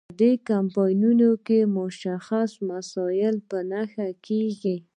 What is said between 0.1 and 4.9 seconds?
دې کمپاینونو کې مشخص مسایل په نښه کیږي.